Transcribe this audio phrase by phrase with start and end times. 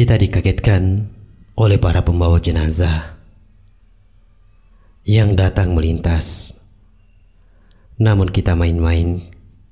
[0.00, 1.12] Kita dikagetkan
[1.60, 3.20] oleh para pembawa jenazah
[5.04, 6.56] yang datang melintas.
[8.00, 9.20] Namun kita main-main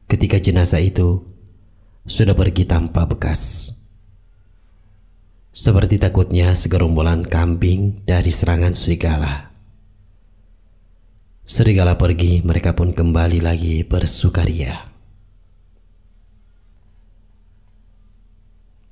[0.05, 1.25] ketika jenazah itu
[2.05, 3.73] sudah pergi tanpa bekas.
[5.49, 9.49] Seperti takutnya segerombolan kambing dari serangan serigala.
[11.49, 14.88] Serigala pergi, mereka pun kembali lagi bersukaria.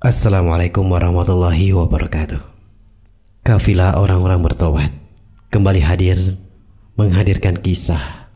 [0.07, 2.39] Assalamualaikum warahmatullahi wabarakatuh.
[3.43, 4.87] Kafilah orang-orang bertobat
[5.51, 6.15] kembali hadir
[6.95, 8.31] menghadirkan kisah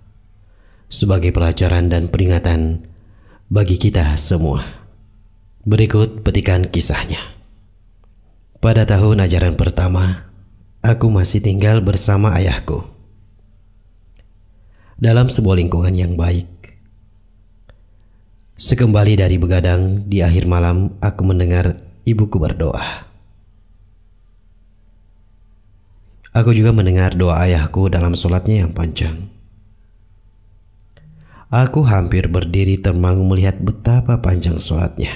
[0.92, 2.92] sebagai pelajaran dan peringatan
[3.48, 4.60] bagi kita semua.
[5.64, 7.24] Berikut petikan kisahnya.
[8.60, 10.28] Pada tahun ajaran pertama,
[10.84, 12.84] aku masih tinggal bersama ayahku.
[15.00, 16.51] Dalam sebuah lingkungan yang baik,
[18.62, 23.10] Sekembali dari begadang di akhir malam aku mendengar ibuku berdoa.
[26.30, 29.34] Aku juga mendengar doa ayahku dalam sholatnya yang panjang.
[31.50, 35.10] Aku hampir berdiri termangu melihat betapa panjang sholatnya.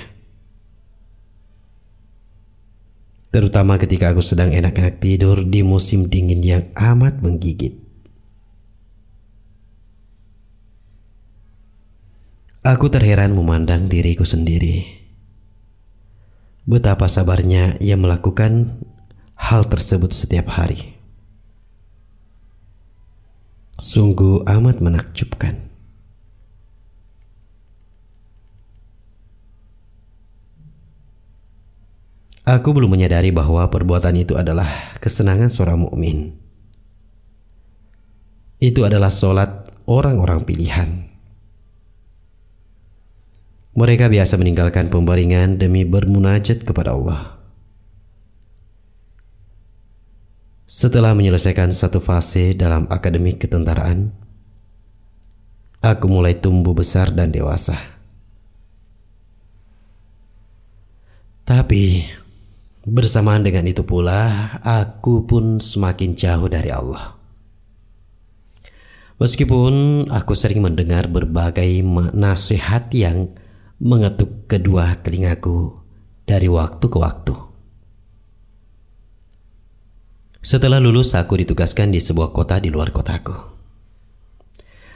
[3.29, 7.84] Terutama ketika aku sedang enak-enak tidur di musim dingin yang amat menggigit.
[12.65, 14.81] Aku terheran memandang diriku sendiri.
[16.65, 18.81] Betapa sabarnya ia melakukan
[19.37, 20.97] hal tersebut setiap hari.
[23.77, 25.69] Sungguh amat menakjubkan.
[32.49, 36.33] Aku belum menyadari bahwa perbuatan itu adalah kesenangan seorang mukmin.
[38.57, 41.14] Itu adalah solat orang-orang pilihan.
[43.75, 47.35] Mereka biasa meninggalkan pembaringan demi bermunajat kepada Allah.
[50.63, 54.15] Setelah menyelesaikan satu fase dalam akademik ketentaraan,
[55.83, 57.75] aku mulai tumbuh besar dan dewasa.
[61.43, 62.07] Tapi
[62.87, 67.19] bersamaan dengan itu pula, aku pun semakin jauh dari Allah.
[69.19, 71.83] Meskipun aku sering mendengar berbagai
[72.15, 73.35] nasihat yang
[73.75, 75.75] mengetuk kedua telingaku
[76.23, 77.35] dari waktu ke waktu.
[80.45, 83.33] Setelah lulus, aku ditugaskan di sebuah kota di luar kotaku.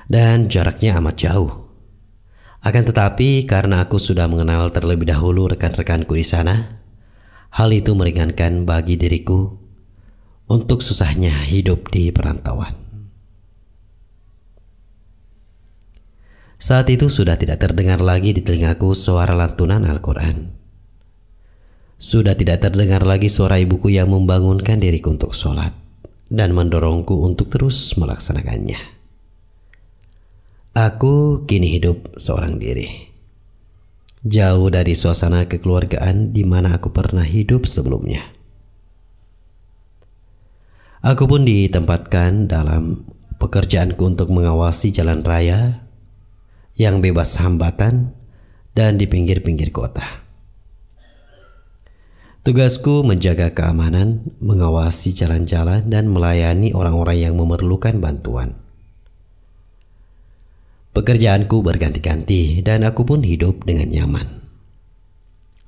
[0.06, 1.52] Dan jaraknya amat jauh.
[2.62, 6.82] Akan tetapi, karena aku sudah mengenal terlebih dahulu rekan-rekanku di sana,
[7.50, 9.58] hal itu meringankan bagi diriku
[10.50, 12.89] untuk susahnya hidup di perantauan.
[16.60, 20.52] Saat itu sudah tidak terdengar lagi di telingaku suara lantunan Al-Quran.
[21.96, 25.72] Sudah tidak terdengar lagi suara ibuku yang membangunkan diriku untuk sholat
[26.28, 28.76] dan mendorongku untuk terus melaksanakannya.
[30.76, 33.08] Aku kini hidup seorang diri.
[34.28, 38.20] Jauh dari suasana kekeluargaan di mana aku pernah hidup sebelumnya.
[41.08, 43.08] Aku pun ditempatkan dalam
[43.40, 45.88] pekerjaanku untuk mengawasi jalan raya
[46.80, 48.16] yang bebas hambatan
[48.72, 50.24] dan di pinggir-pinggir kota.
[52.48, 58.56] Tugasku menjaga keamanan, mengawasi jalan-jalan, dan melayani orang-orang yang memerlukan bantuan.
[60.96, 64.28] Pekerjaanku berganti-ganti, dan aku pun hidup dengan nyaman.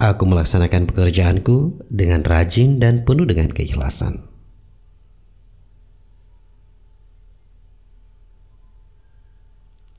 [0.02, 4.26] Aku melaksanakan pekerjaanku dengan rajin dan penuh dengan keikhlasan.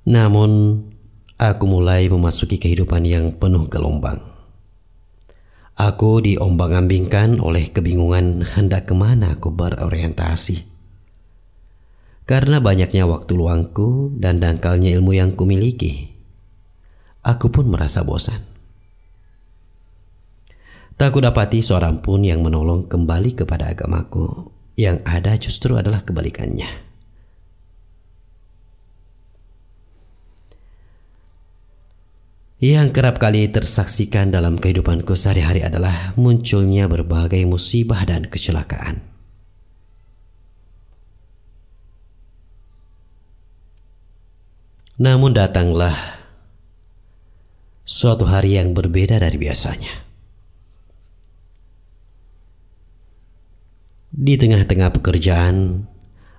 [0.02, 0.82] Namun,
[1.42, 4.22] aku mulai memasuki kehidupan yang penuh gelombang.
[5.74, 10.70] Aku diombang-ambingkan oleh kebingungan hendak ke mana aku berorientasi.
[12.22, 16.14] Karena banyaknya waktu luangku dan dangkalnya ilmu yang kumiliki,
[17.26, 18.38] aku pun merasa bosan.
[20.94, 26.91] Tak kudapati seorang pun yang menolong kembali kepada agamaku, yang ada justru adalah kebalikannya.
[32.62, 39.02] Yang kerap kali tersaksikan dalam kehidupanku sehari-hari adalah munculnya berbagai musibah dan kecelakaan.
[45.02, 46.22] Namun datanglah
[47.82, 49.94] suatu hari yang berbeda dari biasanya.
[54.14, 55.82] Di tengah-tengah pekerjaan,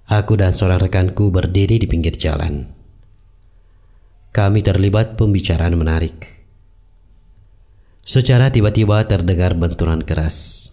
[0.08, 2.73] aku dan seorang rekanku berdiri di pinggir jalan
[4.33, 6.25] kami terlibat pembicaraan menarik.
[8.01, 10.68] Secara tiba-tiba terdengar benturan keras.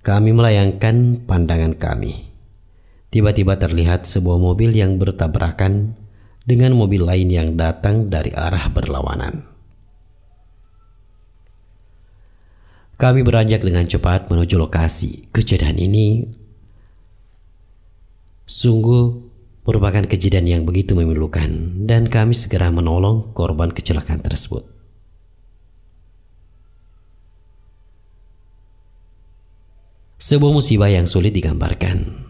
[0.00, 2.32] Kami melayangkan pandangan kami.
[3.12, 6.00] Tiba-tiba terlihat sebuah mobil yang bertabrakan
[6.48, 9.44] dengan mobil lain yang datang dari arah berlawanan.
[12.96, 15.28] Kami beranjak dengan cepat menuju lokasi.
[15.28, 16.24] Kejadian ini
[18.48, 19.25] sungguh
[19.66, 21.50] merupakan kejadian yang begitu memilukan
[21.82, 24.62] dan kami segera menolong korban kecelakaan tersebut.
[30.16, 32.24] Sebuah musibah yang sulit digambarkan.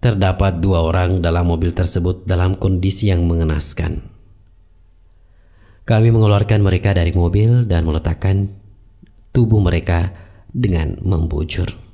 [0.00, 4.00] Terdapat dua orang dalam mobil tersebut dalam kondisi yang mengenaskan.
[5.86, 8.50] Kami mengeluarkan mereka dari mobil dan meletakkan
[9.30, 10.14] tubuh mereka
[10.50, 11.85] dengan membujur.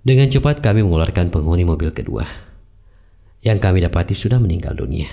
[0.00, 2.24] Dengan cepat kami mengeluarkan penghuni mobil kedua
[3.44, 5.08] yang kami dapati sudah meninggal dunia.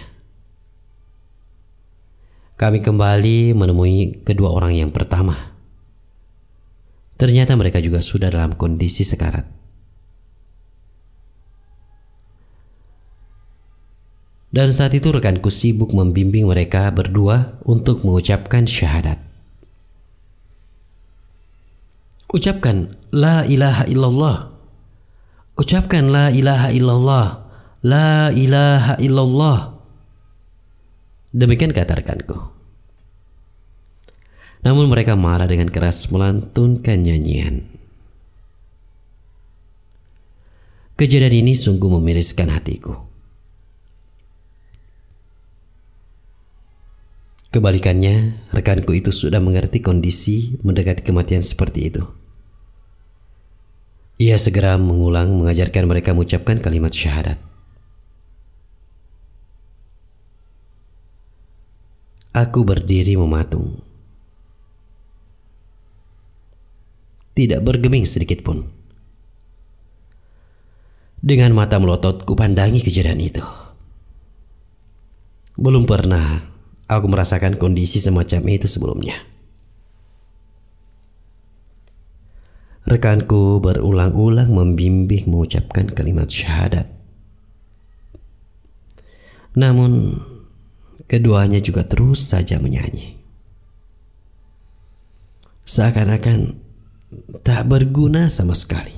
[2.57, 5.57] Kami kembali menemui kedua orang yang pertama
[7.17, 9.57] Ternyata mereka juga sudah dalam kondisi sekarat.
[14.53, 19.19] Dan saat itu rekanku sibuk membimbing mereka berdua untuk mengucapkan syahadat.
[22.31, 24.56] Ucapkan La ilaha illallah.
[25.57, 27.27] Ucapkan La ilaha illallah.
[27.81, 29.74] La ilaha illallah.
[31.33, 32.38] Demikian kata rekanku.
[34.62, 37.65] Namun mereka marah dengan keras melantunkan nyanyian.
[40.98, 43.06] Kejadian ini sungguh memiriskan hatiku.
[47.54, 52.04] Kebalikannya, rekanku itu sudah mengerti kondisi mendekati kematian seperti itu.
[54.17, 57.37] Ia segera mengulang mengajarkan mereka mengucapkan kalimat syahadat.
[62.33, 63.87] Aku berdiri mematung.
[67.37, 68.65] tidak bergeming sedikit pun.
[71.21, 73.45] Dengan mata melotot kupandangi kejadian itu.
[75.53, 76.41] Belum pernah
[76.89, 79.36] aku merasakan kondisi semacam itu sebelumnya.
[82.87, 86.87] Rekanku berulang-ulang membimbing mengucapkan kalimat syahadat.
[89.59, 90.23] Namun,
[91.11, 93.19] keduanya juga terus saja menyanyi.
[95.67, 96.63] Seakan-akan
[97.43, 98.95] tak berguna sama sekali.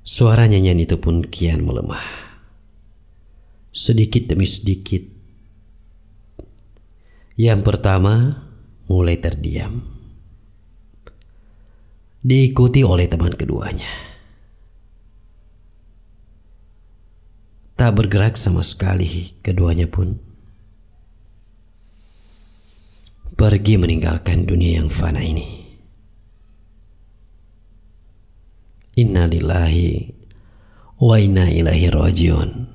[0.00, 2.02] Suara nyanyian itu pun kian melemah.
[3.76, 5.19] Sedikit demi sedikit.
[7.40, 8.36] Yang pertama
[8.84, 9.80] mulai terdiam.
[12.20, 13.88] Diikuti oleh teman keduanya.
[17.80, 20.20] Tak bergerak sama sekali keduanya pun.
[23.32, 25.48] Pergi meninggalkan dunia yang fana ini.
[29.00, 30.12] Inna lillahi
[31.00, 32.69] wa inna ilahi rajiun.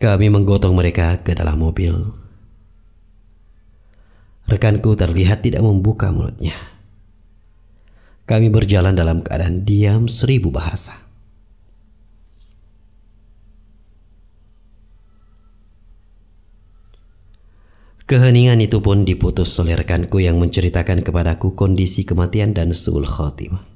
[0.00, 1.92] Kami menggotong mereka ke dalam mobil.
[4.48, 6.56] Rekanku terlihat tidak membuka mulutnya.
[8.24, 10.96] Kami berjalan dalam keadaan diam seribu bahasa.
[18.08, 23.69] Keheningan itu pun diputus oleh rekanku yang menceritakan kepadaku kondisi kematian dan suul khotimah.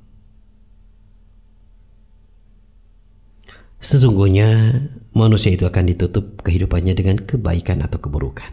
[3.85, 4.81] Sesungguhnya
[5.13, 8.49] manusia itu akan ditutup kehidupannya dengan kebaikan atau keburukan.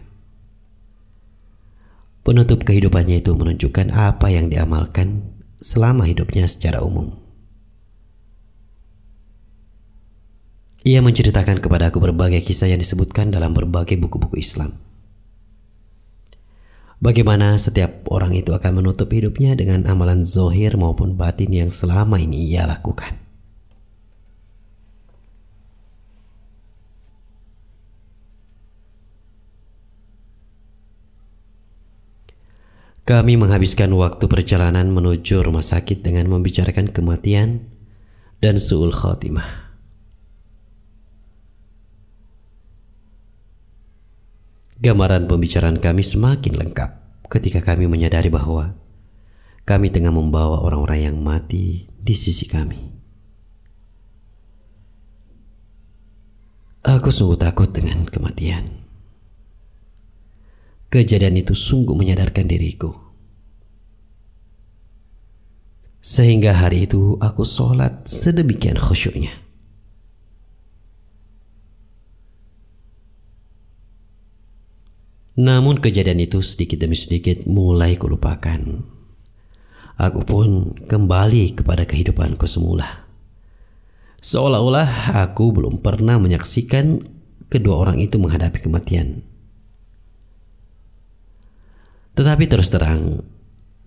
[2.27, 5.23] Penutup kehidupannya itu menunjukkan apa yang diamalkan
[5.55, 7.15] selama hidupnya secara umum.
[10.83, 14.75] Ia menceritakan kepada aku berbagai kisah yang disebutkan dalam berbagai buku-buku Islam.
[16.99, 22.51] Bagaimana setiap orang itu akan menutup hidupnya dengan amalan zohir maupun batin yang selama ini
[22.51, 23.20] ia lakukan.
[33.01, 37.65] Kami menghabiskan waktu perjalanan menuju rumah sakit dengan membicarakan kematian
[38.37, 39.73] dan su'ul khotimah.
[44.81, 46.89] Gambaran pembicaraan kami semakin lengkap
[47.29, 48.73] ketika kami menyadari bahwa
[49.61, 52.81] kami tengah membawa orang-orang yang mati di sisi kami.
[56.81, 58.80] Aku sungguh takut dengan kematian.
[60.91, 62.91] Kejadian itu sungguh menyadarkan diriku
[66.01, 69.29] Sehingga hari itu aku sholat sedemikian khusyuknya.
[75.37, 78.81] Namun kejadian itu sedikit demi sedikit mulai kulupakan.
[80.01, 83.05] Aku pun kembali kepada kehidupanku semula.
[84.25, 87.05] Seolah-olah aku belum pernah menyaksikan
[87.45, 89.30] kedua orang itu menghadapi kematian.
[92.11, 93.23] Tetapi terus terang,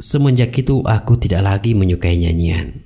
[0.00, 2.80] semenjak itu aku tidak lagi menyukai nyanyian.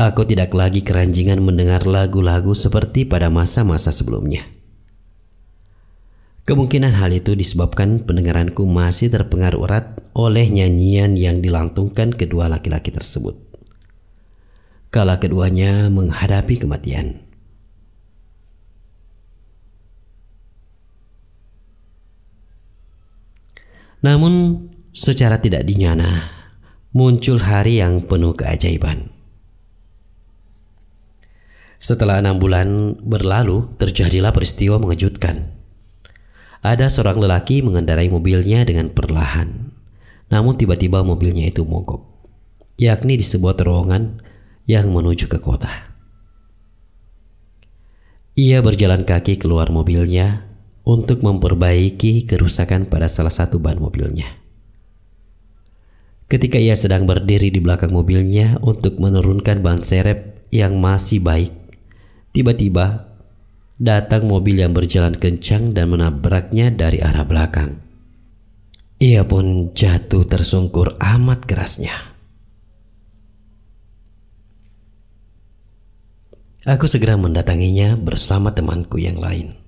[0.00, 4.48] Aku tidak lagi keranjingan mendengar lagu-lagu seperti pada masa-masa sebelumnya.
[6.48, 13.38] Kemungkinan hal itu disebabkan pendengaranku masih terpengaruh erat oleh nyanyian yang dilantungkan kedua laki-laki tersebut.
[14.90, 17.29] Kala keduanya menghadapi kematian.
[24.00, 24.64] Namun
[24.96, 26.40] secara tidak dinyana
[26.90, 29.12] muncul hari yang penuh keajaiban.
[31.80, 35.56] Setelah enam bulan berlalu terjadilah peristiwa mengejutkan.
[36.60, 39.72] Ada seorang lelaki mengendarai mobilnya dengan perlahan.
[40.28, 42.04] Namun tiba-tiba mobilnya itu mogok.
[42.76, 44.20] Yakni di sebuah terowongan
[44.68, 45.72] yang menuju ke kota.
[48.36, 50.49] Ia berjalan kaki keluar mobilnya
[50.84, 54.40] untuk memperbaiki kerusakan pada salah satu ban mobilnya.
[56.30, 61.50] Ketika ia sedang berdiri di belakang mobilnya untuk menurunkan ban serep yang masih baik,
[62.30, 63.10] tiba-tiba
[63.80, 67.82] datang mobil yang berjalan kencang dan menabraknya dari arah belakang.
[69.00, 71.96] Ia pun jatuh tersungkur amat kerasnya.
[76.68, 79.59] Aku segera mendatanginya bersama temanku yang lain.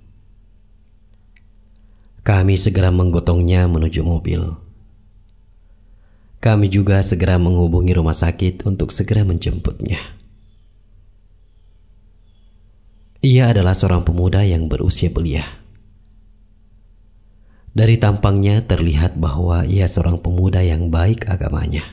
[2.32, 4.40] Kami segera menggotongnya menuju mobil.
[6.40, 10.00] Kami juga segera menghubungi rumah sakit untuk segera menjemputnya.
[13.20, 15.44] Ia adalah seorang pemuda yang berusia belia.
[17.76, 21.84] Dari tampangnya terlihat bahwa ia seorang pemuda yang baik agamanya.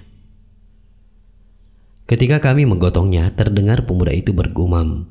[2.08, 5.04] Ketika kami menggotongnya, terdengar pemuda itu bergumam.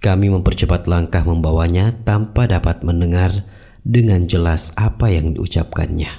[0.00, 6.10] Kami mempercepat langkah membawanya tanpa dapat mendengar dengan jelas apa yang diucapkannya.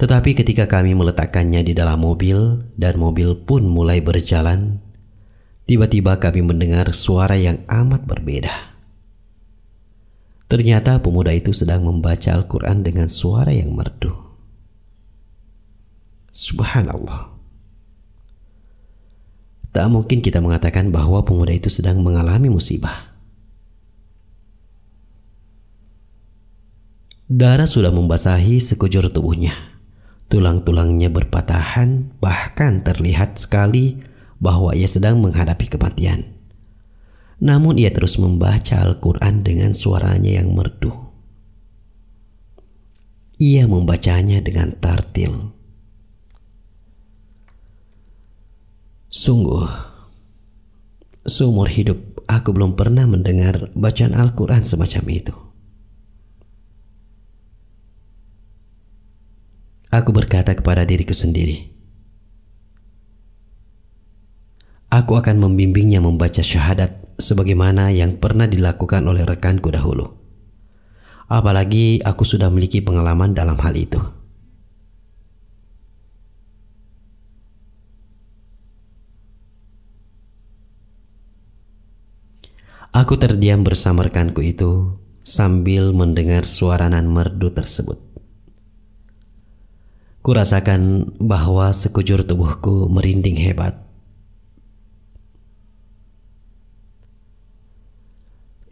[0.00, 4.82] Tetapi ketika kami meletakkannya di dalam mobil dan mobil pun mulai berjalan,
[5.62, 8.52] Tiba-tiba kami mendengar suara yang amat berbeda.
[10.50, 14.12] Ternyata pemuda itu sedang membaca Al-Quran dengan suara yang merdu.
[16.28, 17.32] Subhanallah.
[19.72, 23.11] Tak mungkin kita mengatakan bahwa pemuda itu sedang mengalami musibah.
[27.32, 29.56] Darah sudah membasahi sekujur tubuhnya.
[30.28, 34.04] Tulang-tulangnya berpatahan, bahkan terlihat sekali
[34.36, 36.28] bahwa ia sedang menghadapi kematian.
[37.40, 40.92] Namun ia terus membaca Al-Quran dengan suaranya yang merdu.
[43.40, 45.56] Ia membacanya dengan tartil.
[49.08, 49.64] Sungguh,
[51.24, 51.96] seumur hidup
[52.28, 55.51] aku belum pernah mendengar bacaan Al-Quran semacam itu.
[59.92, 61.68] Aku berkata kepada diriku sendiri,
[64.88, 70.04] Aku akan membimbingnya membaca syahadat sebagaimana yang pernah dilakukan oleh rekanku dahulu.
[71.28, 74.00] Apalagi aku sudah memiliki pengalaman dalam hal itu.
[82.92, 88.11] Aku terdiam bersama rekanku itu sambil mendengar suara nan merdu tersebut.
[90.22, 93.82] Kurasakan bahwa sekujur tubuhku merinding hebat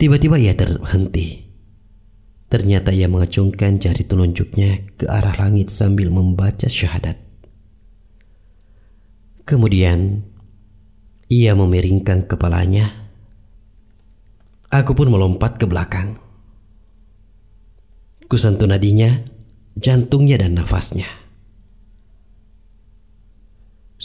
[0.00, 1.44] Tiba-tiba ia terhenti.
[2.48, 7.20] Ternyata ia mengacungkan jari telunjuknya ke arah langit sambil membaca syahadat.
[9.44, 10.24] Kemudian
[11.28, 13.12] ia memiringkan kepalanya.
[14.72, 16.16] Aku pun melompat ke belakang.
[18.24, 19.12] Kusentuh nadinya,
[19.76, 21.19] jantungnya dan nafasnya.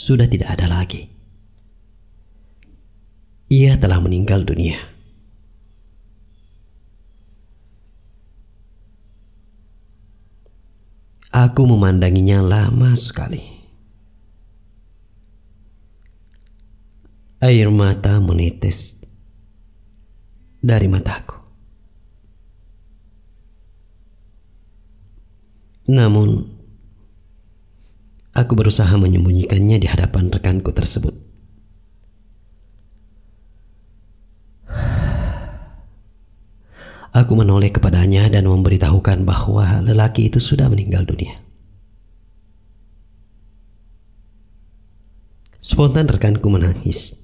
[0.05, 1.09] Sudah tidak ada lagi.
[3.49, 4.77] Ia telah meninggal dunia.
[11.33, 13.41] Aku memandanginya lama sekali.
[17.41, 19.01] Air mata menetes
[20.61, 21.41] dari mataku.
[25.89, 26.54] Namun,
[28.35, 31.15] Aku berusaha menyembunyikannya di hadapan rekanku tersebut.
[37.15, 41.39] Aku menoleh kepadanya dan memberitahukan bahwa lelaki itu sudah meninggal dunia.
[45.63, 47.15] Spontan rekanku menangis.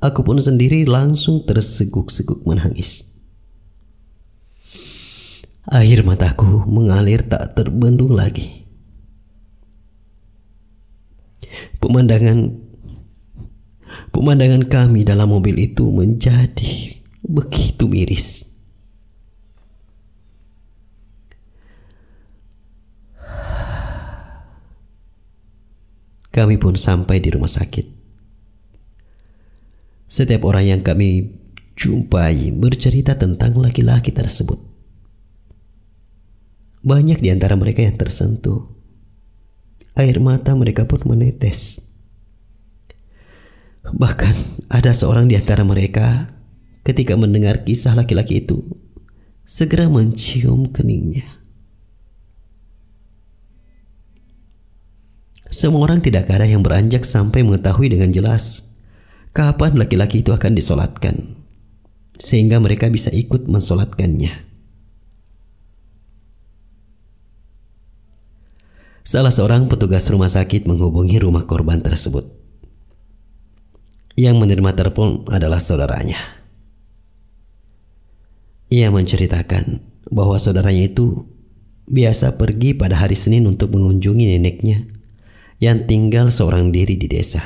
[0.00, 3.12] Aku pun sendiri langsung terseguk-seguk menangis.
[5.68, 8.61] Air mataku mengalir tak terbendung lagi.
[11.78, 12.38] Pemandangan
[14.12, 18.52] pemandangan kami dalam mobil itu menjadi begitu miris.
[26.32, 27.86] Kami pun sampai di rumah sakit.
[30.08, 31.28] Setiap orang yang kami
[31.76, 34.56] jumpai bercerita tentang laki-laki tersebut.
[36.82, 38.71] Banyak di antara mereka yang tersentuh.
[39.92, 41.92] Air mata mereka pun menetes.
[43.82, 44.34] Bahkan
[44.72, 46.32] ada seorang di antara mereka
[46.86, 48.62] ketika mendengar kisah laki-laki itu
[49.44, 51.26] segera mencium keningnya.
[55.52, 58.72] Semua orang tidak ada yang beranjak sampai mengetahui dengan jelas
[59.36, 61.36] kapan laki-laki itu akan disolatkan,
[62.16, 64.51] sehingga mereka bisa ikut mensolatkannya.
[69.02, 72.22] Salah seorang petugas rumah sakit menghubungi rumah korban tersebut.
[74.14, 76.22] Yang menerima telepon adalah saudaranya.
[78.70, 79.82] Ia menceritakan
[80.14, 81.26] bahwa saudaranya itu
[81.90, 84.86] biasa pergi pada hari Senin untuk mengunjungi neneknya
[85.58, 87.42] yang tinggal seorang diri di desa.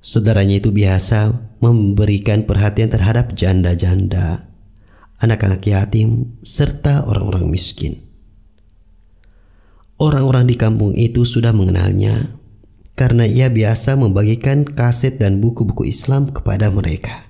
[0.00, 4.48] Saudaranya itu biasa memberikan perhatian terhadap janda-janda,
[5.20, 8.05] anak-anak yatim, serta orang-orang miskin.
[9.96, 12.36] Orang-orang di kampung itu sudah mengenalnya
[12.96, 17.28] karena ia biasa membagikan kaset dan buku-buku Islam kepada mereka.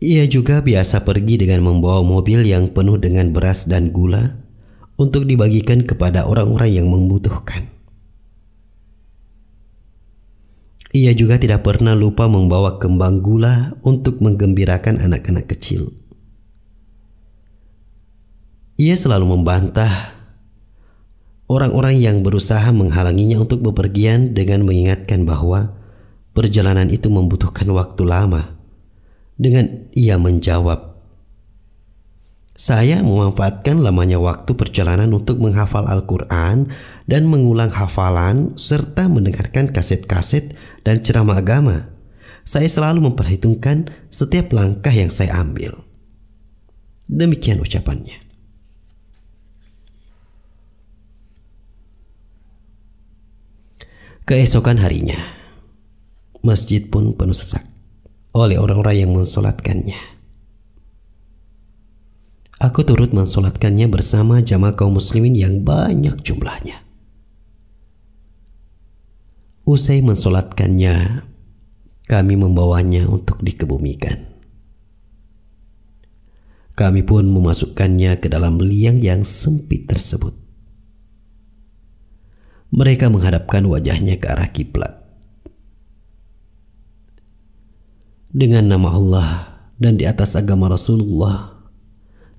[0.00, 4.40] Ia juga biasa pergi dengan membawa mobil yang penuh dengan beras dan gula
[5.00, 7.68] untuk dibagikan kepada orang-orang yang membutuhkan.
[10.96, 15.92] Ia juga tidak pernah lupa membawa kembang gula untuk menggembirakan anak-anak kecil.
[18.76, 20.12] Ia selalu membantah
[21.48, 25.72] orang-orang yang berusaha menghalanginya untuk bepergian dengan mengingatkan bahwa
[26.36, 28.52] perjalanan itu membutuhkan waktu lama.
[29.40, 30.96] Dengan ia menjawab,
[32.56, 36.72] saya memanfaatkan lamanya waktu perjalanan untuk menghafal Al-Quran
[37.08, 40.52] dan mengulang hafalan serta mendengarkan kaset-kaset
[40.84, 41.92] dan ceramah agama.
[42.44, 45.76] Saya selalu memperhitungkan setiap langkah yang saya ambil.
[47.08, 48.25] Demikian ucapannya.
[54.26, 55.22] Keesokan harinya,
[56.42, 57.62] masjid pun penuh sesak
[58.34, 59.94] oleh orang-orang yang mensolatkannya.
[62.58, 66.74] Aku turut mensolatkannya bersama jamaah kaum muslimin yang banyak jumlahnya.
[69.62, 71.22] Usai mensolatkannya,
[72.10, 74.26] kami membawanya untuk dikebumikan.
[76.74, 80.45] Kami pun memasukkannya ke dalam liang yang sempit tersebut.
[82.76, 85.00] Mereka menghadapkan wajahnya ke arah kiblat.
[88.36, 89.28] Dengan nama Allah
[89.80, 91.56] dan di atas agama Rasulullah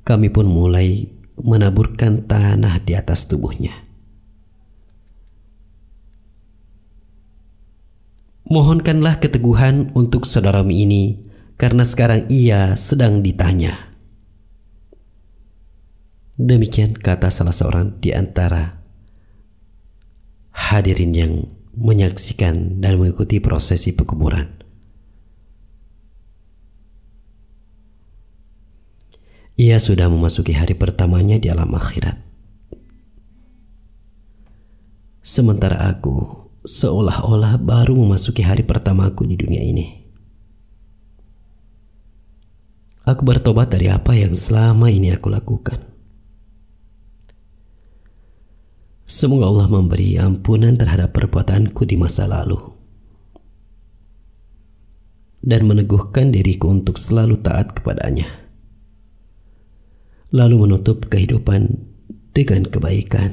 [0.06, 1.10] kami pun mulai
[1.42, 3.74] menaburkan tanah di atas tubuhnya.
[8.48, 13.76] Mohonkanlah keteguhan untuk saudaramu ini karena sekarang ia sedang ditanya.
[16.38, 18.77] Demikian kata salah seorang di antara
[20.58, 21.34] hadirin yang
[21.78, 24.50] menyaksikan dan mengikuti prosesi pekuburan.
[29.58, 32.18] Ia sudah memasuki hari pertamanya di alam akhirat.
[35.22, 39.86] Sementara aku seolah-olah baru memasuki hari pertamaku di dunia ini.
[43.08, 45.87] Aku bertobat dari apa yang selama ini aku lakukan.
[49.08, 52.60] Semoga Allah memberi ampunan terhadap perbuatanku di masa lalu
[55.40, 58.28] dan meneguhkan diriku untuk selalu taat kepadanya
[60.36, 61.88] lalu menutup kehidupan
[62.36, 63.32] dengan kebaikan.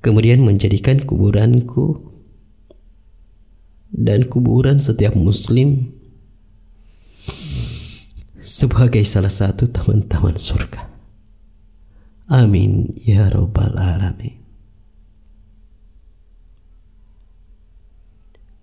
[0.00, 2.00] Kemudian menjadikan kuburanku
[3.92, 5.92] dan kuburan setiap muslim
[8.40, 10.93] sebagai salah satu taman-taman surga.
[12.32, 14.40] Amin ya Rabbal 'Alamin.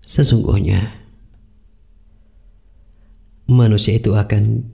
[0.01, 0.81] Sesungguhnya
[3.45, 4.65] manusia itu akan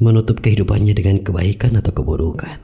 [0.00, 2.58] menutup kehidupannya dengan kebaikan atau keburukan.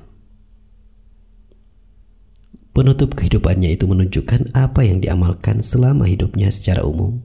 [2.72, 7.20] Penutup kehidupannya itu menunjukkan apa yang diamalkan selama hidupnya secara umum.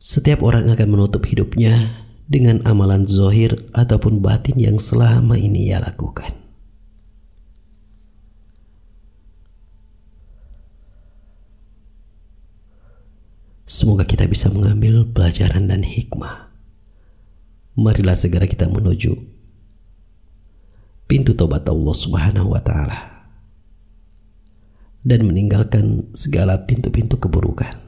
[0.00, 6.28] Setiap orang akan menutup hidupnya dengan amalan zohir ataupun batin yang selama ini ia lakukan.
[13.68, 16.52] Semoga kita bisa mengambil pelajaran dan hikmah.
[17.76, 19.12] Marilah segera kita menuju
[21.08, 23.00] pintu tobat Allah Subhanahu wa taala
[25.00, 27.87] dan meninggalkan segala pintu-pintu keburukan.